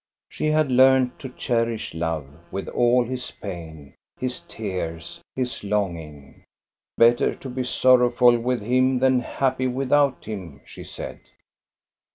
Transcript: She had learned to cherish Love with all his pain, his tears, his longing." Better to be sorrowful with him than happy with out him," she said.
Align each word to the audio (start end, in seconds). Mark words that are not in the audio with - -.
She 0.29 0.47
had 0.47 0.71
learned 0.71 1.19
to 1.19 1.29
cherish 1.29 1.93
Love 1.93 2.25
with 2.49 2.67
all 2.69 3.03
his 3.05 3.29
pain, 3.29 3.93
his 4.19 4.39
tears, 4.47 5.21
his 5.35 5.63
longing." 5.63 6.43
Better 6.97 7.35
to 7.35 7.47
be 7.47 7.63
sorrowful 7.63 8.35
with 8.39 8.63
him 8.63 8.97
than 8.97 9.19
happy 9.19 9.67
with 9.67 9.93
out 9.93 10.25
him," 10.25 10.61
she 10.65 10.83
said. 10.85 11.19